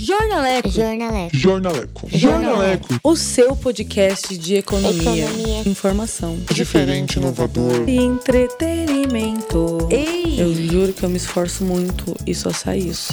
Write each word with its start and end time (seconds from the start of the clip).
Jornaleco. 0.00 0.70
Jornaleco. 0.70 1.36
Jornaleco. 1.36 2.08
Jornaleco. 2.08 3.00
O 3.02 3.16
seu 3.16 3.56
podcast 3.56 4.38
de 4.38 4.54
economia, 4.54 5.24
Economia. 5.26 5.62
informação 5.68 6.38
Diferente, 6.54 7.16
inovador. 7.18 7.88
e 7.88 7.96
entretenimento. 7.96 9.88
Ei! 9.90 10.40
Eu 10.40 10.54
juro 10.54 10.92
que 10.92 11.02
eu 11.02 11.08
me 11.10 11.16
esforço 11.16 11.64
muito 11.64 12.14
e 12.24 12.32
só 12.32 12.50
sai 12.52 12.78
isso. 12.78 13.12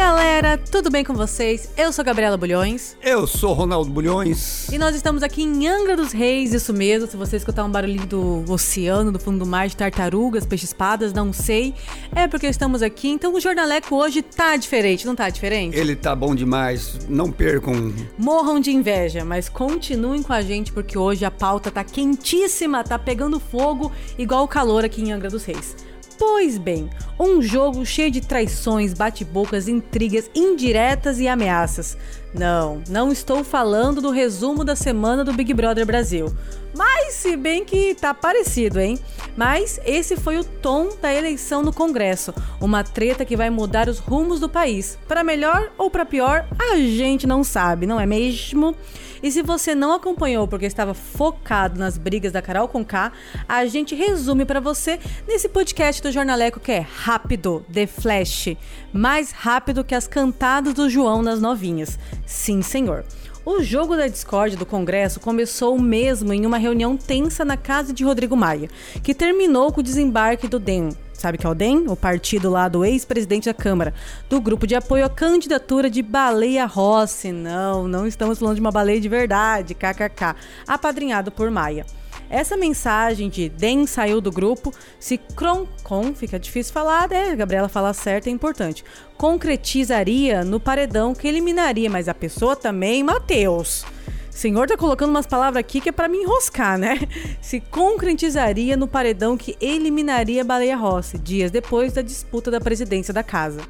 Galera, 0.00 0.56
tudo 0.56 0.90
bem 0.90 1.04
com 1.04 1.12
vocês? 1.12 1.70
Eu 1.76 1.92
sou 1.92 2.02
Gabriela 2.02 2.34
Bulhões. 2.34 2.96
Eu 3.02 3.26
sou 3.26 3.52
Ronaldo 3.52 3.90
Bulhões. 3.90 4.66
E 4.70 4.78
nós 4.78 4.96
estamos 4.96 5.22
aqui 5.22 5.42
em 5.42 5.68
Angra 5.68 5.94
dos 5.94 6.10
Reis, 6.10 6.54
isso 6.54 6.72
mesmo. 6.72 7.06
Se 7.06 7.18
você 7.18 7.36
escutar 7.36 7.64
um 7.64 7.70
barulhinho 7.70 8.06
do 8.06 8.50
oceano, 8.50 9.12
do 9.12 9.18
fundo 9.18 9.40
do 9.40 9.44
mar, 9.44 9.68
de 9.68 9.76
tartarugas, 9.76 10.46
peixe-espadas, 10.46 11.12
não 11.12 11.34
sei. 11.34 11.74
É 12.16 12.26
porque 12.26 12.46
estamos 12.46 12.80
aqui. 12.82 13.10
Então 13.10 13.34
o 13.34 13.40
Jornaleco 13.40 13.94
hoje 13.94 14.22
tá 14.22 14.56
diferente, 14.56 15.06
não 15.06 15.14
tá 15.14 15.28
diferente? 15.28 15.76
Ele 15.76 15.94
tá 15.94 16.16
bom 16.16 16.34
demais. 16.34 17.00
Não 17.06 17.30
percam. 17.30 17.92
Morram 18.16 18.58
de 18.58 18.70
inveja, 18.70 19.22
mas 19.22 19.50
continuem 19.50 20.22
com 20.22 20.32
a 20.32 20.40
gente 20.40 20.72
porque 20.72 20.96
hoje 20.96 21.26
a 21.26 21.30
pauta 21.30 21.70
tá 21.70 21.84
quentíssima, 21.84 22.82
tá 22.82 22.98
pegando 22.98 23.38
fogo, 23.38 23.92
igual 24.16 24.44
o 24.44 24.48
calor 24.48 24.82
aqui 24.82 25.02
em 25.02 25.12
Angra 25.12 25.28
dos 25.28 25.44
Reis. 25.44 25.76
Pois 26.20 26.58
bem, 26.58 26.90
um 27.18 27.40
jogo 27.40 27.86
cheio 27.86 28.10
de 28.10 28.20
traições, 28.20 28.92
bate-bocas, 28.92 29.68
intrigas, 29.68 30.30
indiretas 30.34 31.18
e 31.18 31.26
ameaças. 31.26 31.96
Não, 32.32 32.82
não 32.88 33.10
estou 33.10 33.42
falando 33.42 34.00
do 34.00 34.10
resumo 34.10 34.64
da 34.64 34.76
semana 34.76 35.24
do 35.24 35.32
Big 35.32 35.52
Brother 35.52 35.84
Brasil. 35.84 36.32
Mas 36.74 37.14
se 37.14 37.36
bem 37.36 37.64
que 37.64 37.94
tá 37.94 38.14
parecido, 38.14 38.78
hein? 38.78 38.98
Mas 39.36 39.80
esse 39.84 40.16
foi 40.16 40.38
o 40.38 40.44
tom 40.44 40.90
da 41.02 41.12
eleição 41.12 41.62
no 41.62 41.72
Congresso, 41.72 42.32
uma 42.60 42.84
treta 42.84 43.24
que 43.24 43.36
vai 43.36 43.50
mudar 43.50 43.88
os 43.88 43.98
rumos 43.98 44.38
do 44.38 44.48
país. 44.48 44.96
Para 45.08 45.24
melhor 45.24 45.72
ou 45.76 45.90
para 45.90 46.06
pior, 46.06 46.46
a 46.58 46.76
gente 46.76 47.26
não 47.26 47.42
sabe, 47.42 47.86
não 47.86 48.00
é 48.00 48.06
mesmo? 48.06 48.76
E 49.22 49.30
se 49.30 49.42
você 49.42 49.74
não 49.74 49.92
acompanhou 49.92 50.48
porque 50.48 50.64
estava 50.64 50.94
focado 50.94 51.78
nas 51.78 51.98
brigas 51.98 52.32
da 52.32 52.40
Carol 52.40 52.68
com 52.68 52.84
K, 52.84 53.12
a 53.46 53.66
gente 53.66 53.94
resume 53.94 54.46
para 54.46 54.60
você 54.60 54.98
nesse 55.28 55.48
podcast 55.48 56.00
do 56.00 56.10
Jornaleco 56.10 56.58
que 56.58 56.72
é 56.72 56.78
rápido, 56.78 57.64
The 57.70 57.86
Flash, 57.86 58.56
mais 58.92 59.30
rápido 59.30 59.84
que 59.84 59.94
as 59.94 60.08
cantadas 60.08 60.72
do 60.72 60.88
João 60.88 61.22
nas 61.22 61.40
novinhas. 61.40 61.98
Sim, 62.30 62.62
senhor. 62.62 63.04
O 63.44 63.60
jogo 63.60 63.96
da 63.96 64.06
Discord 64.06 64.56
do 64.56 64.64
Congresso 64.64 65.18
começou 65.18 65.76
mesmo 65.76 66.32
em 66.32 66.46
uma 66.46 66.58
reunião 66.58 66.96
tensa 66.96 67.44
na 67.44 67.56
casa 67.56 67.92
de 67.92 68.04
Rodrigo 68.04 68.36
Maia, 68.36 68.70
que 69.02 69.12
terminou 69.12 69.72
com 69.72 69.80
o 69.80 69.82
desembarque 69.82 70.46
do 70.46 70.60
DEM. 70.60 70.90
Sabe 71.12 71.36
que 71.36 71.44
é 71.44 71.50
o 71.50 71.54
DEM? 71.54 71.88
O 71.88 71.96
partido 71.96 72.48
lá 72.48 72.68
do 72.68 72.84
ex-presidente 72.84 73.46
da 73.46 73.52
Câmara, 73.52 73.92
do 74.28 74.40
grupo 74.40 74.64
de 74.64 74.76
apoio 74.76 75.04
à 75.04 75.10
candidatura 75.10 75.90
de 75.90 76.02
Baleia 76.02 76.66
Rossi. 76.66 77.32
Não, 77.32 77.88
não 77.88 78.06
estamos 78.06 78.38
falando 78.38 78.54
de 78.54 78.60
uma 78.60 78.70
baleia 78.70 79.00
de 79.00 79.08
verdade, 79.08 79.74
kkk. 79.74 80.36
Apadrinhado 80.68 81.32
por 81.32 81.50
Maia. 81.50 81.84
Essa 82.30 82.56
mensagem 82.56 83.28
de 83.28 83.48
DEM 83.48 83.88
saiu 83.88 84.20
do 84.20 84.30
grupo 84.30 84.72
se 85.00 85.18
cron, 85.18 85.66
com, 85.82 86.14
fica 86.14 86.38
difícil 86.38 86.72
falar, 86.72 87.08
né? 87.08 87.30
A 87.32 87.34
Gabriela 87.34 87.68
fala 87.68 87.92
certo, 87.92 88.28
é 88.28 88.30
importante. 88.30 88.84
Concretizaria 89.18 90.44
no 90.44 90.60
paredão 90.60 91.12
que 91.12 91.26
eliminaria, 91.26 91.90
mas 91.90 92.08
a 92.08 92.14
pessoa 92.14 92.54
também, 92.54 93.02
Matheus. 93.02 93.84
Senhor 94.30 94.68
tá 94.68 94.76
colocando 94.76 95.10
umas 95.10 95.26
palavras 95.26 95.60
aqui 95.60 95.80
que 95.80 95.88
é 95.88 95.92
para 95.92 96.08
me 96.08 96.18
enroscar, 96.18 96.78
né? 96.78 97.00
Se 97.42 97.60
concretizaria 97.60 98.76
no 98.76 98.86
paredão 98.86 99.36
que 99.36 99.56
eliminaria 99.60 100.44
Baleia 100.44 100.76
Rossi, 100.76 101.18
dias 101.18 101.50
depois 101.50 101.92
da 101.92 102.00
disputa 102.00 102.48
da 102.48 102.60
presidência 102.60 103.12
da 103.12 103.24
casa. 103.24 103.60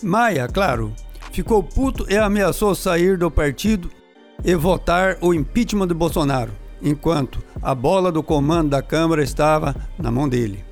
Maia, 0.00 0.46
claro, 0.46 0.94
ficou 1.32 1.64
puto 1.64 2.06
e 2.08 2.16
ameaçou 2.16 2.76
sair 2.76 3.18
do 3.18 3.28
partido 3.28 3.90
e 4.44 4.54
votar 4.54 5.18
o 5.20 5.34
impeachment 5.34 5.88
de 5.88 5.94
Bolsonaro, 5.94 6.52
enquanto 6.82 7.42
a 7.62 7.74
bola 7.74 8.10
do 8.10 8.22
comando 8.22 8.70
da 8.70 8.82
Câmara 8.82 9.22
estava 9.22 9.74
na 9.98 10.10
mão 10.10 10.28
dele. 10.28 10.64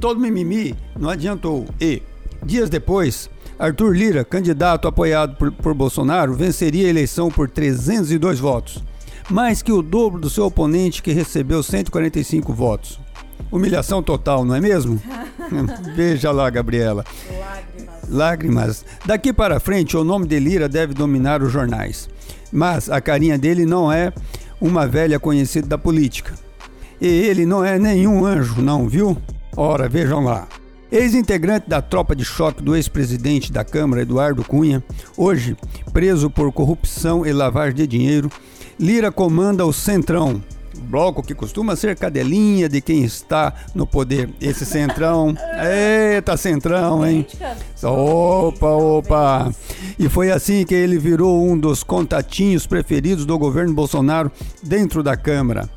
Todo 0.00 0.20
mimimi 0.20 0.74
não 0.98 1.10
adiantou 1.10 1.66
e, 1.80 2.02
dias 2.42 2.70
depois, 2.70 3.28
Arthur 3.58 3.94
Lira, 3.94 4.24
candidato 4.24 4.88
apoiado 4.88 5.36
por, 5.36 5.52
por 5.52 5.74
Bolsonaro, 5.74 6.34
venceria 6.34 6.86
a 6.86 6.90
eleição 6.90 7.30
por 7.30 7.48
302 7.48 8.40
votos, 8.40 8.82
mais 9.28 9.60
que 9.60 9.70
o 9.70 9.82
dobro 9.82 10.18
do 10.18 10.30
seu 10.30 10.46
oponente 10.46 11.02
que 11.02 11.12
recebeu 11.12 11.62
145 11.62 12.52
votos. 12.52 12.98
Humilhação 13.52 14.02
total, 14.02 14.44
não 14.44 14.54
é 14.54 14.60
mesmo? 14.60 15.00
Veja 15.94 16.30
lá, 16.30 16.48
Gabriela. 16.48 17.04
Lágrimas. 18.08 18.84
Daqui 19.04 19.32
para 19.32 19.60
frente, 19.60 19.96
o 19.96 20.04
nome 20.04 20.26
de 20.26 20.38
Lira 20.38 20.68
deve 20.68 20.94
dominar 20.94 21.42
os 21.42 21.52
jornais. 21.52 22.08
Mas 22.52 22.88
a 22.88 23.00
carinha 23.00 23.38
dele 23.38 23.66
não 23.66 23.92
é 23.92 24.12
uma 24.60 24.86
velha 24.86 25.18
conhecida 25.18 25.66
da 25.66 25.78
política. 25.78 26.34
E 27.00 27.06
ele 27.06 27.46
não 27.46 27.64
é 27.64 27.78
nenhum 27.78 28.26
anjo, 28.26 28.60
não, 28.60 28.88
viu? 28.88 29.16
Ora, 29.56 29.88
vejam 29.88 30.20
lá. 30.22 30.46
Ex-integrante 30.92 31.68
da 31.68 31.80
tropa 31.80 32.16
de 32.16 32.24
choque 32.24 32.62
do 32.62 32.74
ex-presidente 32.74 33.52
da 33.52 33.64
Câmara, 33.64 34.02
Eduardo 34.02 34.44
Cunha, 34.44 34.82
hoje 35.16 35.56
preso 35.92 36.28
por 36.28 36.52
corrupção 36.52 37.24
e 37.24 37.32
lavagem 37.32 37.76
de 37.76 37.86
dinheiro, 37.86 38.30
Lira 38.78 39.12
comanda 39.12 39.64
o 39.64 39.72
Centrão, 39.72 40.42
bloco 40.76 41.22
que 41.22 41.34
costuma 41.34 41.76
ser 41.76 41.96
cadelinha 41.96 42.68
de 42.68 42.80
quem 42.80 43.04
está 43.04 43.52
no 43.74 43.86
poder. 43.86 44.30
Esse 44.40 44.64
Centrão, 44.64 45.34
eita 46.14 46.36
Centrão, 46.36 47.06
hein? 47.06 47.26
Opa, 47.82 48.68
opa! 48.68 49.54
E 49.98 50.08
foi 50.08 50.30
assim 50.30 50.64
que 50.64 50.74
ele 50.74 50.98
virou 50.98 51.44
um 51.46 51.58
dos 51.58 51.82
contatinhos 51.82 52.66
preferidos 52.66 53.24
do 53.26 53.38
governo 53.38 53.74
Bolsonaro 53.74 54.30
dentro 54.62 55.02
da 55.02 55.16
Câmara. 55.16 55.68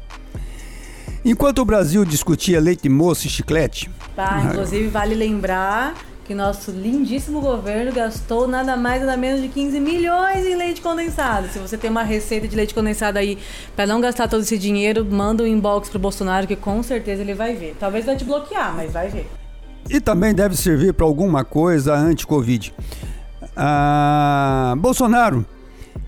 Enquanto 1.25 1.59
o 1.59 1.65
Brasil 1.65 2.03
discutia 2.03 2.59
leite 2.59 2.89
moço 2.89 3.27
e 3.27 3.29
chiclete, 3.29 3.89
Tá, 4.15 4.43
inclusive 4.45 4.89
vale 4.89 5.15
lembrar 5.15 5.95
que 6.25 6.33
nosso 6.33 6.71
lindíssimo 6.71 7.41
governo 7.41 7.91
gastou 7.91 8.47
nada 8.47 8.77
mais 8.77 9.01
nada 9.01 9.17
menos 9.17 9.41
de 9.41 9.49
15 9.49 9.79
milhões 9.79 10.45
em 10.45 10.55
leite 10.55 10.81
condensado. 10.81 11.47
Se 11.49 11.59
você 11.59 11.77
tem 11.77 11.89
uma 11.89 12.03
receita 12.03 12.47
de 12.47 12.55
leite 12.55 12.73
condensado 12.73 13.17
aí 13.17 13.37
para 13.75 13.85
não 13.85 13.99
gastar 13.99 14.27
todo 14.27 14.41
esse 14.41 14.57
dinheiro, 14.57 15.05
manda 15.05 15.43
um 15.43 15.47
inbox 15.47 15.89
pro 15.89 15.99
Bolsonaro 15.99 16.47
que 16.47 16.55
com 16.55 16.81
certeza 16.81 17.21
ele 17.21 17.33
vai 17.33 17.55
ver. 17.55 17.75
Talvez 17.79 18.05
vai 18.05 18.15
te 18.15 18.23
bloquear, 18.23 18.73
mas 18.75 18.91
vai 18.91 19.09
ver. 19.09 19.27
e 19.89 19.99
também 19.99 20.33
deve 20.33 20.55
servir 20.55 20.93
para 20.93 21.05
alguma 21.05 21.43
coisa 21.43 21.93
anti-Covid. 21.93 22.73
Ah, 23.55 24.73
Bolsonaro, 24.77 25.45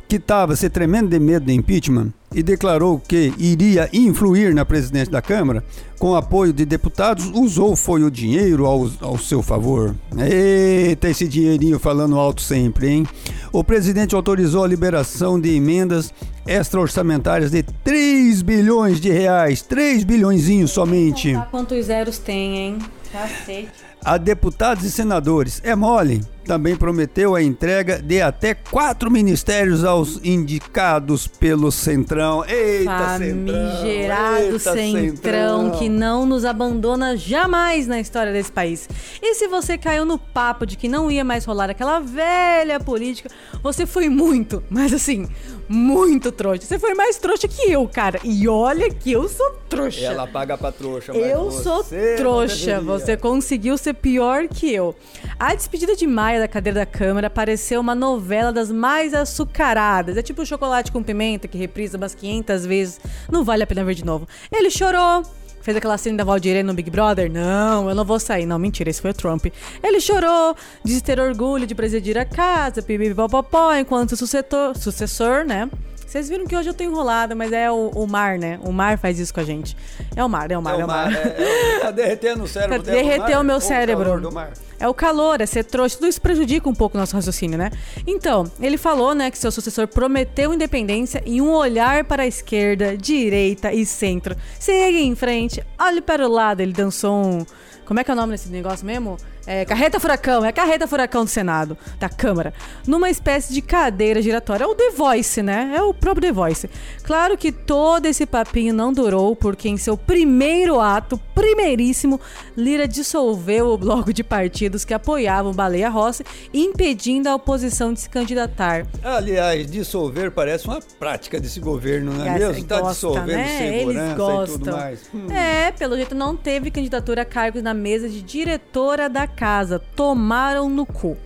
que 0.08 0.16
estava 0.16 0.56
se 0.56 0.70
tremendo 0.70 1.10
de 1.10 1.20
medo 1.20 1.46
de 1.46 1.54
impeachment 1.54 2.12
e 2.36 2.44
declarou 2.44 3.00
que 3.00 3.34
iria 3.40 3.90
influir 3.94 4.54
na 4.54 4.66
presidência 4.66 5.10
da 5.10 5.22
Câmara, 5.22 5.64
com 5.98 6.14
apoio 6.14 6.52
de 6.52 6.66
deputados, 6.66 7.32
usou 7.34 7.78
foi 7.78 8.04
o 8.04 8.12
dinheiro 8.12 8.66
ao, 8.66 8.92
ao 9.00 9.18
seu 9.18 9.42
favor. 9.42 9.96
Eita, 10.18 11.10
esse 11.10 11.30
dinheirinho 11.30 11.80
falando 11.80 12.20
alto 12.20 12.42
sempre, 12.42 12.90
hein? 12.90 13.08
O 13.54 13.64
presidente 13.64 14.14
autorizou 14.14 14.66
a 14.66 14.68
liberação 14.68 15.40
de 15.40 15.56
emendas 15.56 16.14
extra-orçamentárias 16.46 17.52
de 17.52 17.64
3 17.64 18.42
bilhões 18.42 19.00
de 19.00 19.10
reais. 19.10 19.62
3 19.62 20.04
bilhõezinhos 20.04 20.72
somente. 20.72 21.34
Quantos 21.50 21.86
zeros 21.86 22.18
tem, 22.18 22.58
hein? 22.58 22.80
Cacete. 23.14 23.95
A 24.06 24.18
deputados 24.18 24.84
e 24.84 24.92
senadores, 24.92 25.60
é 25.64 25.76
mole, 25.76 26.22
também 26.46 26.76
prometeu 26.76 27.34
a 27.34 27.42
entrega 27.42 28.00
de 28.00 28.22
até 28.22 28.54
quatro 28.54 29.10
ministérios 29.10 29.84
aos 29.84 30.24
indicados 30.24 31.28
pelo 31.28 31.72
Centrão. 31.72 32.46
Eita, 32.46 32.92
Famigerado 32.92 34.44
Eita, 34.44 34.60
centrão 34.60 35.72
que 35.72 35.90
não 35.90 36.24
nos 36.24 36.46
abandona 36.46 37.18
jamais 37.18 37.88
na 37.88 38.00
história 38.00 38.32
desse 38.32 38.52
país. 38.52 38.88
E 39.20 39.34
se 39.34 39.48
você 39.48 39.76
caiu 39.76 40.06
no 40.06 40.20
papo 40.20 40.68
de 40.68 40.78
que 40.78 40.88
não 40.88 41.10
ia 41.10 41.24
mais 41.24 41.44
rolar 41.44 41.72
aquela 41.72 42.00
velha 42.00 42.80
política, 42.80 43.30
você 43.64 43.88
foi 43.88 44.08
muito, 44.08 44.64
mas 44.70 44.94
assim, 44.94 45.28
muito 45.68 46.32
trouxa. 46.32 46.62
Você 46.62 46.78
foi 46.78 46.94
mais 46.94 47.18
trouxa 47.18 47.48
que 47.48 47.72
eu, 47.72 47.88
cara. 47.88 48.20
E 48.24 48.48
olha 48.48 48.92
que 48.92 49.12
eu 49.12 49.28
sou 49.28 49.50
trouxa. 49.68 50.02
Ela 50.02 50.28
paga 50.28 50.56
pra 50.56 50.72
trouxa, 50.72 51.12
mas 51.12 51.26
Eu 51.26 51.50
sou 51.50 51.84
trouxa, 52.18 52.80
você 52.82 53.18
conseguiu 53.18 53.80
ser 53.80 53.95
pior 53.96 54.48
que 54.48 54.72
eu. 54.74 54.96
A 55.40 55.56
despedida 55.56 55.96
de 55.96 56.06
Maia 56.06 56.40
da 56.40 56.48
cadeira 56.48 56.82
da 56.82 56.86
Câmara 56.86 57.30
pareceu 57.30 57.82
uma 57.82 57.96
novela 57.96 58.52
das 58.52 58.72
mais 58.72 59.14
açucaradas. 59.14 60.18
É 60.18 60.22
tipo 60.22 60.42
o 60.42 60.46
chocolate 60.46 60.92
com 60.92 61.02
pimenta 61.02 61.48
que 61.48 61.58
reprisa 61.58 61.98
umas 61.98 62.14
500 62.14 62.66
vezes. 62.66 63.00
Não 63.32 63.44
vale 63.44 63.64
a 63.64 63.68
pena 63.68 63.84
ver 63.84 63.96
de 63.96 64.06
novo. 64.06 64.28
Ele 64.52 64.70
chorou. 64.70 65.24
Fez 65.62 65.76
aquela 65.76 65.98
cena 65.98 66.18
da 66.18 66.24
Valdirene 66.24 66.62
no 66.62 66.76
Big 66.76 66.92
Brother? 66.92 67.32
Não, 67.32 67.90
eu 67.90 67.96
não 67.96 68.06
vou 68.06 68.20
sair. 68.20 68.46
Não, 68.46 68.60
mentira, 68.60 68.88
esse 68.88 69.02
foi 69.02 69.10
o 69.10 69.14
Trump. 69.16 69.48
Ele 69.82 70.00
chorou, 70.00 70.56
disse 70.84 71.02
ter 71.02 71.20
orgulho 71.20 71.66
de 71.66 71.74
presidir 71.74 72.20
a 72.20 72.24
casa, 72.24 72.84
pipipopopó, 72.84 73.74
enquanto 73.74 74.16
sucessor, 74.16 74.78
sucessor, 74.78 75.44
né? 75.44 75.68
Vocês 76.06 76.30
viram 76.30 76.46
que 76.46 76.56
hoje 76.56 76.70
eu 76.70 76.74
tô 76.74 76.84
enrolada, 76.84 77.36
mas 77.36 77.52
é 77.52 77.70
o, 77.72 77.90
o, 77.96 78.08
mar, 78.08 78.38
né? 78.38 78.60
O 78.64 78.72
mar 78.72 78.98
faz 78.98 79.20
isso 79.20 79.34
com 79.34 79.40
a 79.40 79.44
gente. 79.44 79.76
É 80.16 80.24
o 80.24 80.30
mar, 80.30 80.52
é 80.52 80.58
o 80.58 80.62
mar, 80.62 80.76
é, 80.76 80.82
é 80.82 80.86
o 80.86 80.88
mar. 80.88 81.14
É, 81.14 81.76
é, 81.76 81.80
tá 81.82 81.92
derretendo 81.92 82.44
o 82.44 82.48
cérebro. 82.48 82.84
Tá 82.84 82.92
derreteu 82.92 83.42
o 83.42 83.44
meu 83.44 83.60
cérebro. 83.60 84.30
O 84.30 84.66
é 84.80 84.88
o 84.88 84.94
calor, 84.94 85.42
é 85.42 85.46
ser 85.46 85.64
trouxa. 85.64 85.98
Tudo 85.98 86.08
isso 86.08 86.22
prejudica 86.22 86.70
um 86.70 86.76
pouco 86.76 86.98
o 86.98 87.00
nosso 87.00 87.16
raciocínio, 87.16 87.58
né? 87.58 87.72
Então, 88.06 88.50
ele 88.60 88.78
falou, 88.78 89.16
né, 89.16 89.32
que 89.32 89.38
seu 89.38 89.52
sucessor 89.52 89.88
prometeu 89.88 90.54
independência 90.54 91.24
e 91.26 91.42
um 91.42 91.52
olhar 91.52 92.04
para 92.04 92.24
a 92.24 92.28
esquerda, 92.28 92.96
direita 92.96 93.74
e 93.74 93.86
centro. 93.86 94.36
Segue 94.60 95.02
em 95.02 95.16
frente, 95.16 95.64
olhe 95.80 96.02
para 96.02 96.26
o 96.28 96.32
lado. 96.32 96.62
Ele 96.62 96.74
dançou 96.74 97.16
um. 97.16 97.46
Como 97.86 98.00
é 98.00 98.04
que 98.04 98.12
é 98.12 98.14
o 98.14 98.18
nome 98.18 98.34
desse 98.34 98.50
negócio 98.50 98.86
mesmo? 98.86 99.18
É, 99.48 99.64
carreta 99.64 100.00
Furacão, 100.00 100.44
é 100.44 100.50
a 100.50 100.54
carreta 100.54 100.88
Furacão 100.88 101.24
do 101.24 101.30
Senado, 101.30 101.78
da 102.00 102.10
Câmara, 102.10 102.54
numa 102.88 103.10
espécie 103.10 103.54
de 103.54 103.62
cadeira 103.62 104.22
giratória. 104.22 104.64
É 104.64 104.68
o 104.68 104.74
The 104.74 104.92
Voice, 104.92 105.42
né? 105.44 105.74
É 105.76 105.82
o 105.82 105.94
próprio 105.94 106.28
The 106.28 106.32
Voice. 106.32 106.70
Claro 107.04 107.38
que 107.38 107.52
todo 107.52 108.08
esse 108.08 108.26
papinho 108.26 108.74
não 108.74 108.92
durou, 108.92 109.36
porque 109.36 109.70
em 109.70 109.78
seu 109.78 109.96
primeiro 109.96 110.80
ato, 110.80 111.20
primeiríssimo, 111.36 112.20
Lira 112.58 112.88
dissolveu 112.88 113.68
o 113.68 113.78
bloco 113.78 114.12
de 114.12 114.24
partidos 114.24 114.84
que 114.84 114.94
apoiavam 114.94 115.54
Baleia 115.54 115.90
Rossi, 115.90 116.26
impedindo 116.54 117.30
a 117.30 117.36
oposição 117.36 117.94
de 117.94 118.00
se 118.00 118.10
candidatar. 118.10 118.88
Aliás, 119.04 119.70
dissolver 119.70 120.32
parece 120.32 120.68
uma 120.68 120.80
prática 120.98 121.40
desse 121.40 121.60
governo, 121.60 122.14
não 122.14 122.26
é, 122.26 122.40
mesmo? 122.40 122.58
Está 122.58 122.82
dissolvendo 122.82 123.38
né? 123.38 123.58
segurança 123.58 124.02
Eles 124.02 124.18
gostam. 124.18 124.56
e 124.56 124.60
tudo 124.60 124.72
mais. 124.72 125.00
Hum. 125.14 125.32
É, 125.32 125.72
pelo 125.72 125.96
jeito 125.96 126.16
não 126.16 126.36
teve 126.36 126.72
candidatura 126.72 127.22
a 127.22 127.26
cargos 127.26 127.62
na 127.62 127.74
mesa 127.74 128.10
de 128.10 128.22
diretora 128.22 129.08
da 129.08 129.28
casa, 129.36 129.82
tomaram 129.96 130.70
no 130.70 130.86
cu. 130.86 131.18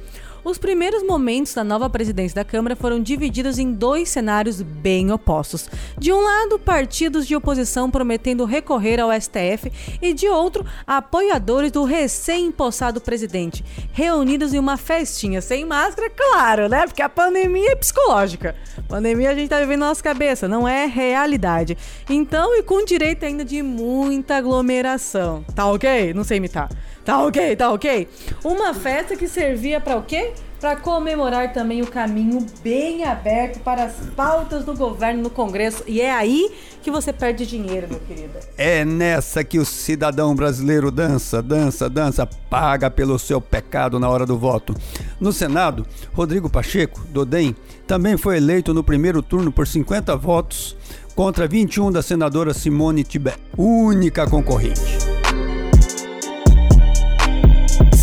Os 0.43 0.57
primeiros 0.57 1.03
momentos 1.03 1.53
da 1.53 1.63
nova 1.63 1.89
presidência 1.89 2.35
da 2.35 2.45
Câmara 2.45 2.75
foram 2.75 3.01
divididos 3.01 3.59
em 3.59 3.73
dois 3.73 4.09
cenários 4.09 4.61
bem 4.61 5.11
opostos. 5.11 5.69
De 5.97 6.13
um 6.13 6.21
lado, 6.21 6.57
partidos 6.57 7.27
de 7.27 7.35
oposição 7.35 7.91
prometendo 7.91 8.45
recorrer 8.45 8.99
ao 8.99 9.11
STF, 9.11 9.71
e 10.01 10.13
de 10.13 10.29
outro, 10.29 10.65
apoiadores 10.87 11.71
do 11.71 11.83
recém-impossado 11.83 13.01
presidente, 13.01 13.65
reunidos 13.91 14.53
em 14.53 14.59
uma 14.59 14.77
festinha 14.77 15.41
sem 15.41 15.65
máscara, 15.65 16.09
claro, 16.09 16.69
né? 16.69 16.87
Porque 16.87 17.01
a 17.01 17.09
pandemia 17.09 17.71
é 17.71 17.75
psicológica. 17.75 18.55
Pandemia 18.87 19.31
a 19.31 19.35
gente 19.35 19.49
tá 19.49 19.59
vivendo 19.59 19.81
na 19.81 19.87
nossa 19.87 20.01
cabeça, 20.01 20.47
não 20.47 20.67
é 20.67 20.85
realidade. 20.85 21.77
Então, 22.09 22.55
e 22.55 22.63
com 22.63 22.83
direito 22.85 23.25
ainda 23.25 23.43
de 23.43 23.61
muita 23.61 24.37
aglomeração. 24.37 25.43
Tá 25.53 25.65
ok? 25.65 26.13
Não 26.13 26.23
sei 26.23 26.37
imitar. 26.37 26.69
Tá 27.03 27.23
ok, 27.23 27.55
tá 27.55 27.71
ok? 27.71 28.07
Uma 28.43 28.73
festa 28.73 29.15
que 29.15 29.27
servia 29.27 29.81
para 29.81 29.97
o 29.97 30.03
quê? 30.03 30.31
Para 30.59 30.75
comemorar 30.75 31.53
também 31.53 31.81
o 31.81 31.87
caminho 31.87 32.45
bem 32.61 33.05
aberto 33.05 33.59
para 33.59 33.85
as 33.85 33.93
pautas 34.15 34.65
do 34.65 34.75
governo 34.75 35.23
no 35.23 35.29
Congresso. 35.29 35.83
E 35.87 36.01
é 36.01 36.11
aí 36.11 36.51
que 36.81 36.91
você 36.91 37.13
perde 37.13 37.45
dinheiro, 37.45 37.87
meu 37.89 37.99
querido. 37.99 38.37
É 38.57 38.83
nessa 38.83 39.41
que 39.41 39.57
o 39.57 39.65
cidadão 39.65 40.35
brasileiro 40.35 40.91
dança, 40.91 41.41
dança, 41.41 41.89
dança, 41.89 42.27
paga 42.49 42.91
pelo 42.91 43.17
seu 43.17 43.39
pecado 43.39 43.99
na 43.99 44.09
hora 44.09 44.25
do 44.25 44.37
voto. 44.37 44.75
No 45.17 45.31
Senado, 45.31 45.85
Rodrigo 46.13 46.49
Pacheco, 46.49 47.01
do 47.07 47.25
DEM, 47.25 47.55
também 47.87 48.17
foi 48.17 48.35
eleito 48.37 48.73
no 48.73 48.83
primeiro 48.83 49.21
turno 49.21 49.53
por 49.53 49.65
50 49.65 50.15
votos 50.17 50.75
contra 51.15 51.47
21 51.47 51.91
da 51.91 52.01
senadora 52.01 52.53
Simone 52.53 53.03
Tebet, 53.03 53.37
única 53.57 54.27
concorrente. 54.27 54.98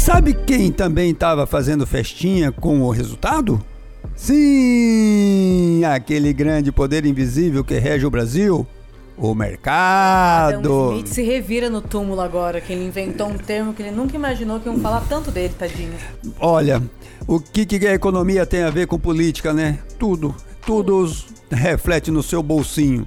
Sabe 0.06 0.34
quem 0.34 0.70
também 0.70 1.10
estava 1.10 1.48
fazendo 1.48 1.84
festinha 1.84 2.52
com 2.52 2.80
o 2.80 2.90
resultado? 2.90 3.60
Sim, 4.14 5.82
aquele 5.84 6.32
grande 6.32 6.70
poder 6.70 7.04
invisível 7.04 7.64
que 7.64 7.76
rege 7.76 8.06
o 8.06 8.10
Brasil, 8.10 8.64
o 9.18 9.34
mercado. 9.34 10.58
Adam 10.58 10.90
Smith 10.90 11.08
se 11.08 11.22
revira 11.24 11.68
no 11.68 11.80
túmulo 11.80 12.20
agora, 12.20 12.60
que 12.60 12.72
ele 12.72 12.84
inventou 12.84 13.26
um 13.26 13.36
termo 13.36 13.74
que 13.74 13.82
ele 13.82 13.90
nunca 13.90 14.14
imaginou 14.14 14.60
que 14.60 14.68
iam 14.68 14.78
falar 14.78 15.00
tanto 15.08 15.32
dele, 15.32 15.52
tadinho. 15.58 15.94
Olha, 16.38 16.80
o 17.26 17.40
que, 17.40 17.66
que 17.66 17.84
a 17.84 17.92
economia 17.92 18.46
tem 18.46 18.62
a 18.62 18.70
ver 18.70 18.86
com 18.86 19.00
política, 19.00 19.52
né? 19.52 19.80
Tudo, 19.98 20.36
tudo 20.64 21.12
reflete 21.50 22.12
no 22.12 22.22
seu 22.22 22.44
bolsinho. 22.44 23.04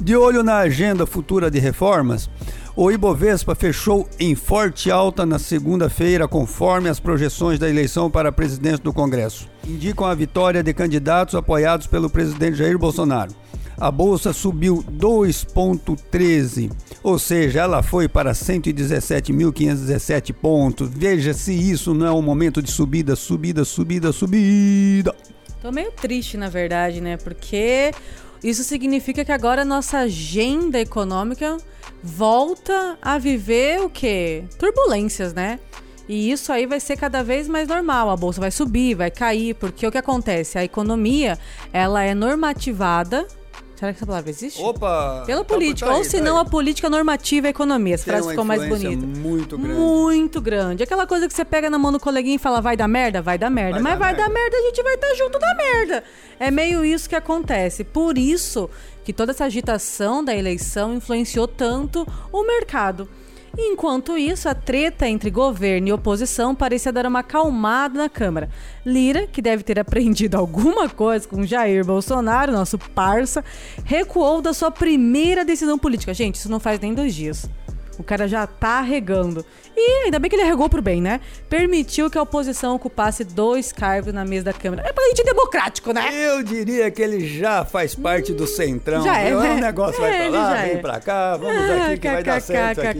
De 0.00 0.16
olho 0.16 0.42
na 0.42 0.56
agenda 0.58 1.06
futura 1.06 1.50
de 1.50 1.58
reformas, 1.58 2.30
o 2.76 2.90
Ibovespa 2.90 3.54
fechou 3.54 4.06
em 4.20 4.34
forte 4.34 4.90
alta 4.90 5.24
na 5.26 5.38
segunda-feira, 5.38 6.28
conforme 6.28 6.88
as 6.88 7.00
projeções 7.00 7.58
da 7.58 7.68
eleição 7.68 8.10
para 8.10 8.30
presidente 8.30 8.82
do 8.82 8.92
Congresso. 8.92 9.48
Indicam 9.66 10.06
a 10.06 10.14
vitória 10.14 10.62
de 10.62 10.72
candidatos 10.72 11.34
apoiados 11.34 11.88
pelo 11.88 12.08
presidente 12.08 12.58
Jair 12.58 12.78
Bolsonaro. 12.78 13.32
A 13.76 13.90
bolsa 13.90 14.32
subiu 14.32 14.84
2,13, 14.90 16.70
ou 17.02 17.18
seja, 17.18 17.60
ela 17.60 17.82
foi 17.82 18.08
para 18.08 18.32
117.517 18.32 20.32
pontos. 20.32 20.88
Veja 20.92 21.34
se 21.34 21.52
isso 21.52 21.94
não 21.94 22.06
é 22.06 22.12
um 22.12 22.22
momento 22.22 22.62
de 22.62 22.70
subida, 22.70 23.14
subida, 23.14 23.64
subida, 23.64 24.12
subida. 24.12 25.14
Tô 25.60 25.72
meio 25.72 25.90
triste, 25.92 26.36
na 26.36 26.48
verdade, 26.48 27.00
né? 27.00 27.16
Porque 27.16 27.92
isso 28.42 28.62
significa 28.62 29.24
que 29.24 29.32
agora 29.32 29.62
a 29.62 29.64
nossa 29.64 29.98
agenda 29.98 30.78
econômica 30.78 31.56
volta 32.02 32.98
a 33.02 33.18
viver 33.18 33.80
o 33.80 33.90
quê? 33.90 34.44
Turbulências, 34.58 35.34
né? 35.34 35.58
E 36.08 36.30
isso 36.30 36.50
aí 36.52 36.64
vai 36.64 36.80
ser 36.80 36.96
cada 36.96 37.22
vez 37.22 37.46
mais 37.46 37.68
normal. 37.68 38.08
A 38.08 38.16
bolsa 38.16 38.40
vai 38.40 38.50
subir, 38.50 38.94
vai 38.94 39.10
cair, 39.10 39.54
porque 39.54 39.86
o 39.86 39.92
que 39.92 39.98
acontece? 39.98 40.56
A 40.56 40.64
economia, 40.64 41.38
ela 41.72 42.02
é 42.02 42.14
normativada 42.14 43.26
Será 43.78 43.92
que 43.92 43.98
essa 43.98 44.06
palavra 44.06 44.28
existe? 44.28 44.60
Opa! 44.60 45.22
Pela 45.24 45.44
tá 45.44 45.54
política. 45.54 45.86
Tá 45.86 45.92
aí, 45.92 45.98
ou 45.98 46.04
se 46.04 46.20
não, 46.20 46.36
a 46.36 46.44
política 46.44 46.90
normativa 46.90 47.46
e 47.46 47.48
a 47.48 47.50
economia. 47.50 47.94
Essa 47.94 48.06
frase 48.06 48.30
ficou 48.30 48.44
mais 48.44 48.68
bonita. 48.68 49.06
Muito 49.06 49.56
grande. 49.56 49.78
Muito 49.78 50.40
grande. 50.40 50.82
Aquela 50.82 51.06
coisa 51.06 51.28
que 51.28 51.32
você 51.32 51.44
pega 51.44 51.70
na 51.70 51.78
mão 51.78 51.92
do 51.92 52.00
coleguinha 52.00 52.34
e 52.34 52.38
fala, 52.40 52.60
vai 52.60 52.76
dar 52.76 52.88
merda? 52.88 53.22
Vai 53.22 53.38
dar 53.38 53.48
merda. 53.48 53.74
Vai 53.74 53.82
Mas 53.82 53.92
dar 53.92 53.98
vai 54.00 54.12
merda. 54.14 54.26
dar 54.26 54.34
merda, 54.34 54.56
a 54.56 54.60
gente 54.62 54.82
vai 54.82 54.94
estar 54.94 55.06
tá 55.06 55.14
junto 55.14 55.38
da 55.38 55.54
merda. 55.54 56.04
É 56.40 56.50
meio 56.50 56.84
isso 56.84 57.08
que 57.08 57.14
acontece. 57.14 57.84
Por 57.84 58.18
isso 58.18 58.68
que 59.04 59.12
toda 59.12 59.30
essa 59.30 59.44
agitação 59.44 60.24
da 60.24 60.34
eleição 60.34 60.94
influenciou 60.94 61.46
tanto 61.46 62.04
o 62.32 62.42
mercado. 62.44 63.08
Enquanto 63.56 64.16
isso, 64.18 64.48
a 64.48 64.54
treta 64.54 65.08
entre 65.08 65.30
governo 65.30 65.88
e 65.88 65.92
oposição 65.92 66.54
parecia 66.54 66.92
dar 66.92 67.06
uma 67.06 67.20
acalmada 67.20 67.98
na 67.98 68.08
Câmara. 68.08 68.50
Lira, 68.84 69.26
que 69.26 69.40
deve 69.42 69.62
ter 69.62 69.78
aprendido 69.78 70.36
alguma 70.36 70.88
coisa 70.88 71.26
com 71.26 71.44
Jair 71.44 71.84
Bolsonaro, 71.84 72.52
nosso 72.52 72.78
parça, 72.78 73.44
recuou 73.84 74.40
da 74.40 74.52
sua 74.52 74.70
primeira 74.70 75.44
decisão 75.44 75.78
política. 75.78 76.14
Gente, 76.14 76.36
isso 76.36 76.50
não 76.50 76.60
faz 76.60 76.78
nem 76.80 76.94
dois 76.94 77.14
dias. 77.14 77.48
O 77.98 78.04
cara 78.04 78.28
já 78.28 78.46
tá 78.46 78.80
regando. 78.80 79.44
E 79.80 80.04
ainda 80.04 80.18
bem 80.18 80.28
que 80.28 80.34
ele 80.34 80.44
regou 80.44 80.68
pro 80.68 80.82
bem, 80.82 81.00
né? 81.00 81.20
Permitiu 81.48 82.10
que 82.10 82.18
a 82.18 82.22
oposição 82.22 82.74
ocupasse 82.74 83.22
dois 83.22 83.70
cargos 83.70 84.12
na 84.12 84.24
mesa 84.24 84.46
da 84.46 84.52
Câmara. 84.52 84.82
É 84.86 84.92
pra 84.92 85.04
gente 85.08 85.22
democrático, 85.22 85.92
né? 85.92 86.10
Eu 86.12 86.42
diria 86.42 86.90
que 86.90 87.00
ele 87.00 87.26
já 87.26 87.64
faz 87.64 87.94
parte 87.94 88.32
do 88.32 88.46
centrão. 88.46 89.04
Já 89.04 89.18
é, 89.18 89.30
né? 89.30 89.54
O 89.54 89.60
negócio 89.60 90.00
vai 90.00 90.26
é, 90.26 90.30
pra 90.30 90.38
lá, 90.38 90.54
vem 90.62 90.72
é. 90.72 90.76
pra 90.78 91.00
cá, 91.00 91.36
vamos 91.36 91.56
ah, 91.56 91.86
aqui 91.86 91.98
que 91.98 92.10
vai 92.10 92.22
dar 92.22 92.40
certo 92.40 92.80
aqui. 92.80 92.98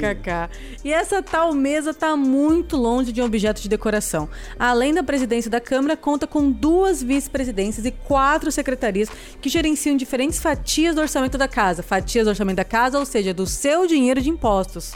E 0.84 0.92
essa 0.92 1.22
tal 1.22 1.52
mesa 1.52 1.92
tá 1.92 2.16
muito 2.16 2.76
longe 2.76 3.10
de 3.10 3.20
um 3.20 3.24
objeto 3.24 3.60
de 3.60 3.68
decoração. 3.68 4.28
Além 4.58 4.94
da 4.94 5.02
presidência 5.02 5.50
da 5.50 5.60
Câmara, 5.60 5.96
conta 5.96 6.26
com 6.26 6.50
duas 6.50 7.02
vice-presidências 7.02 7.84
e 7.84 7.90
quatro 7.90 8.52
secretarias 8.52 9.08
que 9.40 9.48
gerenciam 9.48 9.96
diferentes 9.96 10.38
fatias 10.38 10.94
do 10.94 11.00
orçamento 11.00 11.36
da 11.36 11.48
casa. 11.48 11.82
Fatias 11.82 12.24
do 12.24 12.30
orçamento 12.30 12.56
da 12.56 12.64
casa, 12.64 12.98
ou 12.98 13.04
seja, 13.04 13.34
do 13.34 13.46
seu 13.46 13.86
dinheiro 13.86 14.20
de 14.20 14.30
impostos. 14.30 14.92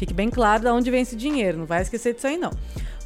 Fique 0.00 0.14
bem 0.14 0.30
claro 0.30 0.62
de 0.62 0.68
onde 0.70 0.90
vem 0.90 1.02
esse 1.02 1.14
dinheiro, 1.14 1.58
não 1.58 1.66
vai 1.66 1.82
esquecer 1.82 2.14
disso 2.14 2.26
aí 2.26 2.38
não. 2.38 2.52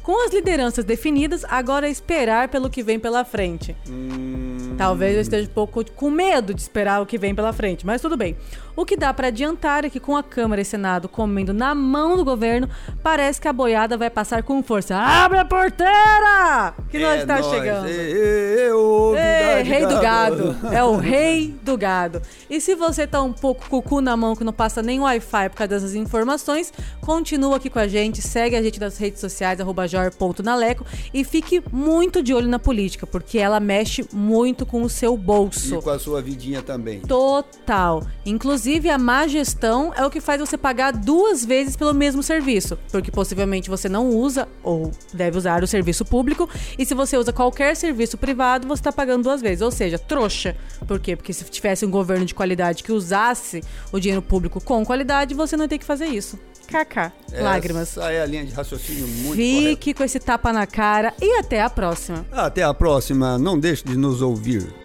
Com 0.01 0.25
as 0.25 0.33
lideranças 0.33 0.85
definidas, 0.85 1.43
agora 1.43 1.89
é 1.89 1.91
esperar 1.91 2.47
pelo 2.47 2.69
que 2.69 2.81
vem 2.81 2.97
pela 2.97 3.25
frente. 3.25 3.75
Hum... 3.89 4.75
Talvez 4.77 5.15
eu 5.15 5.21
esteja 5.21 5.49
um 5.49 5.53
pouco 5.53 5.83
com 5.91 6.09
medo 6.09 6.53
de 6.53 6.61
esperar 6.61 7.01
o 7.01 7.05
que 7.05 7.17
vem 7.17 7.35
pela 7.35 7.51
frente, 7.51 7.85
mas 7.85 8.01
tudo 8.01 8.15
bem. 8.15 8.37
O 8.75 8.85
que 8.85 8.97
dá 8.97 9.13
para 9.13 9.27
adiantar 9.27 9.85
é 9.85 9.89
que 9.89 9.99
com 9.99 10.15
a 10.17 10.23
Câmara 10.23 10.61
e 10.61 10.65
Senado 10.65 11.07
comendo 11.07 11.53
na 11.53 11.73
mão 11.73 12.17
do 12.17 12.25
governo, 12.25 12.69
parece 13.01 13.39
que 13.39 13.47
a 13.47 13.53
boiada 13.53 13.97
vai 13.97 14.09
passar 14.09 14.43
com 14.43 14.61
força. 14.61 14.95
Abre 14.95 15.39
a 15.39 15.45
porteira! 15.45 16.73
Que 16.89 16.99
nós 16.99 17.19
é 17.19 17.21
está 17.21 17.41
chegando. 17.41 17.87
Eu, 17.87 19.15
Ei, 19.15 19.63
rei 19.63 19.85
do 19.85 19.99
gado. 19.99 20.55
É 20.71 20.83
o 20.83 20.95
rei 20.97 21.55
do 21.63 21.77
gado. 21.77 22.21
E 22.49 22.59
se 22.59 22.75
você 22.75 23.07
tá 23.07 23.21
um 23.21 23.33
pouco 23.33 23.69
com 23.69 23.77
o 23.77 23.81
cu 23.81 24.01
na 24.01 24.17
mão 24.17 24.35
que 24.35 24.43
não 24.43 24.53
passa 24.53 24.81
nem 24.81 24.99
Wi-Fi 24.99 25.49
por 25.49 25.57
causa 25.57 25.69
dessas 25.69 25.95
informações, 25.95 26.73
continua 27.01 27.57
aqui 27.57 27.69
com 27.69 27.79
a 27.79 27.87
gente, 27.87 28.21
segue 28.21 28.55
a 28.55 28.61
gente 28.61 28.79
nas 28.79 28.97
redes 28.97 29.21
sociais, 29.21 29.61
arroba 29.61 29.87
jor.naleco 29.87 30.85
e 31.13 31.23
fique 31.23 31.63
muito 31.71 32.21
de 32.21 32.33
olho 32.33 32.47
na 32.47 32.59
política, 32.59 33.07
porque 33.07 33.37
ela 33.37 33.59
mexe 33.59 34.05
muito 34.11 34.35
muito 34.45 34.65
com 34.65 34.81
o 34.83 34.89
seu 34.89 35.15
bolso. 35.15 35.75
E 35.75 35.81
com 35.81 35.89
a 35.89 35.97
sua 35.97 36.21
vidinha 36.21 36.61
também. 36.61 36.99
Total. 36.99 38.05
Inclusive, 38.25 38.64
a 38.89 38.97
má 38.97 39.27
gestão 39.27 39.93
é 39.95 40.05
o 40.05 40.09
que 40.09 40.19
faz 40.19 40.39
você 40.39 40.57
pagar 40.57 40.91
duas 40.91 41.45
vezes 41.45 41.75
pelo 41.75 41.93
mesmo 41.93 42.23
serviço. 42.23 42.77
Porque 42.91 43.11
possivelmente 43.11 43.69
você 43.69 43.87
não 43.87 44.09
usa 44.09 44.47
ou 44.63 44.91
deve 45.13 45.37
usar 45.37 45.63
o 45.63 45.67
serviço 45.67 46.03
público. 46.03 46.49
E 46.77 46.85
se 46.85 46.93
você 46.93 47.17
usa 47.17 47.31
qualquer 47.31 47.75
serviço 47.75 48.17
privado, 48.17 48.67
você 48.67 48.81
está 48.81 48.91
pagando 48.91 49.23
duas 49.23 49.41
vezes. 49.41 49.61
Ou 49.61 49.71
seja, 49.71 49.97
trouxa. 49.99 50.55
Por 50.87 50.99
quê? 50.99 51.15
Porque 51.15 51.33
se 51.33 51.43
tivesse 51.45 51.85
um 51.85 51.91
governo 51.91 52.25
de 52.25 52.33
qualidade 52.33 52.83
que 52.83 52.91
usasse 52.91 53.61
o 53.91 53.99
dinheiro 53.99 54.21
público 54.21 54.59
com 54.63 54.85
qualidade, 54.85 55.33
você 55.33 55.55
não 55.55 55.65
ia 55.65 55.69
ter 55.69 55.77
que 55.77 55.85
fazer 55.85 56.07
isso. 56.07 56.39
KK. 56.65 57.11
Lágrimas. 57.41 57.97
Essa 57.97 58.11
é 58.11 58.21
a 58.21 58.25
linha 58.25 58.45
de 58.45 58.53
raciocínio 58.53 59.07
muito 59.07 59.35
Fique 59.35 59.75
correta. 59.75 59.97
com 59.97 60.03
esse 60.03 60.19
tapa 60.19 60.51
na 60.51 60.65
cara 60.65 61.13
e 61.21 61.37
até 61.37 61.61
a 61.61 61.69
próxima. 61.69 62.25
Até 62.31 62.63
a 62.63 62.73
próxima. 62.73 63.37
Não 63.37 63.59
deixe 63.59 63.83
de 63.83 63.95
nos 63.97 64.21
ouvir. 64.21 64.84